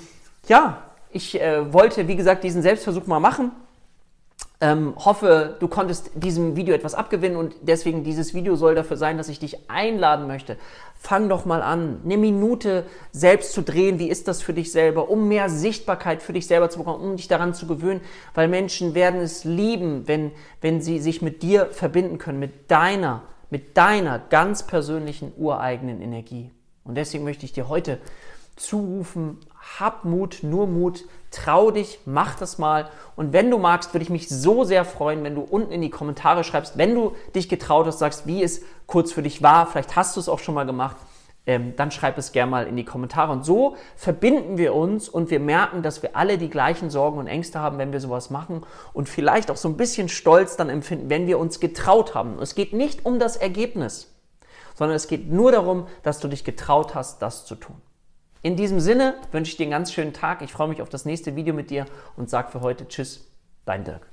ja, 0.48 0.84
ich 1.12 1.40
äh, 1.40 1.72
wollte, 1.72 2.08
wie 2.08 2.16
gesagt, 2.16 2.44
diesen 2.44 2.62
Selbstversuch 2.62 3.08
mal 3.08 3.20
machen. 3.20 3.52
Ähm, 4.64 4.94
hoffe, 4.96 5.58
du 5.60 5.68
konntest 5.68 6.12
diesem 6.16 6.56
Video 6.56 6.74
etwas 6.74 6.94
abgewinnen 6.94 7.38
und 7.38 7.54
deswegen 7.64 8.06
dieses 8.06 8.34
Video 8.34 8.56
soll 8.56 8.76
dafür 8.76 8.96
sein, 8.96 9.18
dass 9.18 9.28
ich 9.28 9.38
dich 9.38 9.70
einladen 9.70 10.26
möchte. 10.26 10.56
Fang 10.98 11.28
doch 11.28 11.44
mal 11.44 11.62
an, 11.62 12.00
eine 12.06 12.16
Minute 12.16 12.86
selbst 13.12 13.52
zu 13.52 13.62
drehen. 13.62 14.00
Wie 14.00 14.08
ist 14.08 14.30
das 14.30 14.42
für 14.42 14.54
dich 14.54 14.72
selber, 14.72 15.10
um 15.10 15.28
mehr 15.28 15.50
Sichtbarkeit 15.50 16.24
für 16.24 16.32
dich 16.32 16.48
selber 16.48 16.70
zu 16.70 16.78
bekommen, 16.78 17.04
um 17.04 17.18
dich 17.18 17.28
daran 17.28 17.54
zu 17.54 17.68
gewöhnen, 17.68 18.00
weil 18.36 18.48
Menschen 18.48 18.96
werden 18.96 19.20
es 19.20 19.44
lieben, 19.44 20.08
wenn, 20.08 20.32
wenn 20.62 20.82
sie 20.82 21.00
sich 21.00 21.22
mit 21.22 21.44
dir 21.44 21.66
verbinden 21.66 22.18
können, 22.18 22.40
mit 22.40 22.72
deiner, 22.72 23.24
mit 23.50 23.76
deiner 23.76 24.18
ganz 24.18 24.64
persönlichen 24.64 25.34
ureigenen 25.36 26.02
Energie. 26.02 26.52
Und 26.86 26.96
deswegen 26.96 27.26
möchte 27.26 27.44
ich 27.44 27.52
dir 27.52 27.68
heute 27.68 28.00
zurufen, 28.56 29.40
hab 29.78 30.06
Mut, 30.06 30.40
nur 30.42 30.68
Mut, 30.68 31.04
trau 31.34 31.72
dich, 31.72 32.00
mach 32.06 32.36
das 32.36 32.58
mal. 32.58 32.90
Und 33.16 33.34
wenn 33.34 33.50
du 33.50 33.58
magst, 33.58 33.94
würde 33.94 34.04
ich 34.04 34.10
mich 34.10 34.30
so 34.30 34.64
sehr 34.64 34.86
freuen, 34.86 35.24
wenn 35.24 35.36
du 35.36 35.42
unten 35.42 35.72
in 35.72 35.82
die 35.82 35.90
Kommentare 35.90 36.44
schreibst, 36.44 36.78
wenn 36.78 36.96
du 36.96 37.14
dich 37.36 37.50
getraut 37.50 37.86
hast, 37.88 38.00
sagst, 38.00 38.28
wie 38.28 38.44
es 38.44 38.62
kurz 38.88 39.12
für 39.12 39.24
dich 39.24 39.42
war. 39.42 39.68
Vielleicht 39.68 39.96
hast 39.96 40.16
du 40.16 40.20
es 40.20 40.30
auch 40.30 40.40
schon 40.40 40.56
mal 40.56 40.66
gemacht. 40.66 40.98
Ähm, 41.46 41.76
dann 41.76 41.92
schreib 41.92 42.18
es 42.18 42.32
gerne 42.32 42.50
mal 42.50 42.68
in 42.68 42.78
die 42.78 42.86
Kommentare. 42.86 43.32
Und 43.32 43.44
so 43.44 43.76
verbinden 43.98 44.58
wir 44.58 44.74
uns 44.74 45.10
und 45.10 45.30
wir 45.30 45.42
merken, 45.42 45.84
dass 45.84 46.02
wir 46.02 46.16
alle 46.16 46.38
die 46.38 46.50
gleichen 46.50 46.90
Sorgen 46.90 47.18
und 47.18 47.28
Ängste 47.28 47.60
haben, 47.60 47.78
wenn 47.78 47.92
wir 47.92 48.00
sowas 48.00 48.30
machen 48.30 48.66
und 48.94 49.10
vielleicht 49.10 49.52
auch 49.52 49.58
so 49.58 49.68
ein 49.68 49.76
bisschen 49.76 50.08
Stolz 50.08 50.56
dann 50.56 50.70
empfinden, 50.70 51.10
wenn 51.10 51.28
wir 51.28 51.40
uns 51.40 51.60
getraut 51.60 52.16
haben. 52.16 52.40
Es 52.40 52.56
geht 52.56 52.72
nicht 52.72 53.06
um 53.06 53.20
das 53.20 53.36
Ergebnis, 53.36 54.10
sondern 54.76 54.96
es 54.96 55.08
geht 55.08 55.30
nur 55.30 55.52
darum, 55.52 55.88
dass 56.02 56.20
du 56.20 56.30
dich 56.30 56.46
getraut 56.46 56.96
hast, 56.96 57.22
das 57.22 57.46
zu 57.46 57.56
tun. 57.56 57.76
In 58.44 58.58
diesem 58.58 58.82
Sinne 58.82 59.16
wünsche 59.32 59.52
ich 59.52 59.58
dir 59.58 59.64
einen 59.64 59.72
ganz 59.72 59.94
schönen 59.94 60.12
Tag. 60.12 60.42
Ich 60.42 60.52
freue 60.52 60.68
mich 60.68 60.82
auf 60.82 60.90
das 60.90 61.06
nächste 61.06 61.38
Video 61.38 61.54
mit 61.54 61.70
dir 61.70 61.86
und 62.18 62.30
sage 62.30 62.52
für 62.52 62.60
heute 62.60 62.86
Tschüss, 62.90 63.32
dein 63.66 63.86
Dirk. 63.86 64.13